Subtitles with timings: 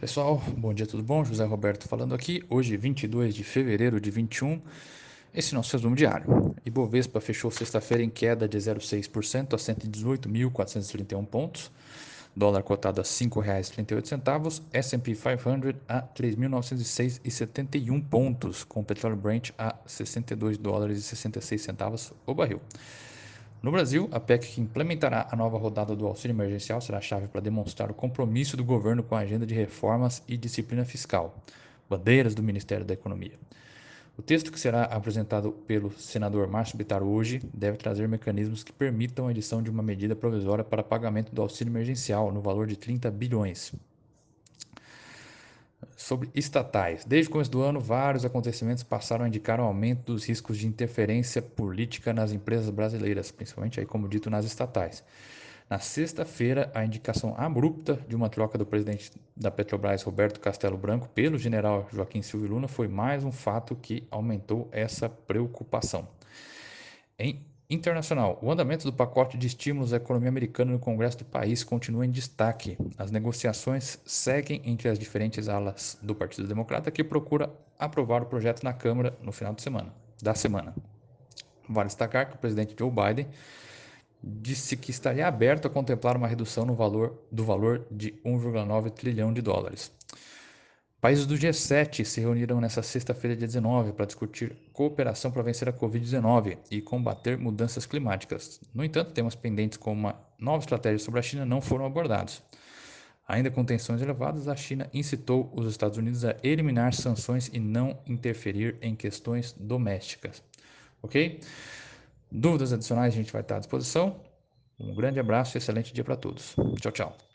[0.00, 1.24] Pessoal, bom dia, tudo bom?
[1.24, 2.44] José Roberto falando aqui.
[2.48, 4.62] Hoje, 22 de fevereiro de 21,
[5.34, 6.54] esse é nosso resumo diário.
[6.64, 11.72] Ibovespa fechou sexta-feira em queda de 0,6% a 118.431 pontos.
[12.34, 14.62] Dólar cotado a R$ 5,38.
[14.72, 22.32] S&P 500 a 3.906,71 pontos, com petróleo Brent a 62 dólares e 66 centavos o
[22.32, 22.60] barril.
[23.60, 27.40] No Brasil, a PEC que implementará a nova rodada do auxílio emergencial será chave para
[27.40, 31.36] demonstrar o compromisso do governo com a agenda de reformas e disciplina fiscal,
[31.90, 33.32] bandeiras do Ministério da Economia.
[34.16, 39.26] O texto que será apresentado pelo senador Márcio Bittar hoje deve trazer mecanismos que permitam
[39.26, 43.10] a edição de uma medida provisória para pagamento do auxílio emergencial no valor de 30
[43.10, 43.72] bilhões
[45.98, 47.04] sobre estatais.
[47.04, 50.64] Desde o começo do ano, vários acontecimentos passaram a indicar o aumento dos riscos de
[50.64, 55.02] interferência política nas empresas brasileiras, principalmente aí, como dito, nas estatais.
[55.68, 61.08] Na sexta-feira, a indicação abrupta de uma troca do presidente da Petrobras, Roberto Castelo Branco,
[61.08, 66.06] pelo general Joaquim Silvio Luna foi mais um fato que aumentou essa preocupação.
[67.18, 68.38] Em Internacional.
[68.40, 72.10] O andamento do pacote de estímulos à economia americana no Congresso do país continua em
[72.10, 72.78] destaque.
[72.96, 78.62] As negociações seguem entre as diferentes alas do Partido Democrata, que procura aprovar o projeto
[78.62, 80.74] na Câmara no final de semana, da semana.
[81.68, 83.28] Vale destacar que o presidente Joe Biden
[84.24, 89.30] disse que estaria aberto a contemplar uma redução no valor do valor de 1,9 trilhão
[89.30, 89.92] de dólares.
[91.00, 95.72] Países do G7 se reuniram nesta sexta-feira, dia 19, para discutir cooperação para vencer a
[95.72, 98.60] Covid-19 e combater mudanças climáticas.
[98.74, 102.42] No entanto, temas pendentes como uma nova estratégia sobre a China não foram abordados.
[103.28, 107.96] Ainda com tensões elevadas, a China incitou os Estados Unidos a eliminar sanções e não
[108.04, 110.42] interferir em questões domésticas.
[111.00, 111.38] Ok?
[112.32, 114.20] Dúvidas adicionais a gente vai estar à disposição.
[114.80, 116.56] Um grande abraço e excelente dia para todos.
[116.80, 117.27] Tchau, tchau.